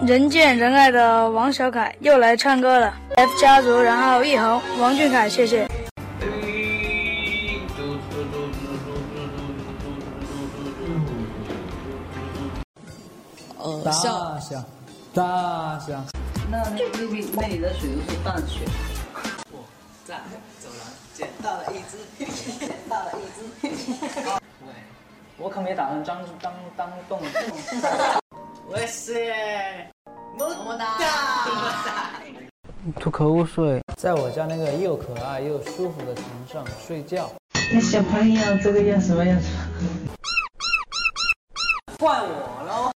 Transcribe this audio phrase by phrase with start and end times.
[0.00, 2.92] 人见人爱的王小凯又来唱歌了。
[3.14, 5.68] F 家族，然后一红，王俊凯，谢谢。
[13.84, 13.92] 大
[14.40, 14.64] 象，
[15.14, 16.04] 大象。
[16.50, 18.66] 那那那那里的水都是淡水。
[19.50, 19.64] 我
[20.04, 20.16] 在
[20.58, 21.98] 走廊捡到了一只，
[22.58, 23.68] 捡到了一只。
[24.66, 24.72] 喂，
[25.36, 27.22] 我可没打算当当当动物。
[28.68, 29.31] 我也是。
[30.50, 30.98] 么么哒。
[32.98, 37.30] 吐口水，在我家那个又可爱又舒服的床上睡觉。
[37.72, 39.46] 那小朋友这个要什么样子？
[41.98, 42.90] 怪我喽。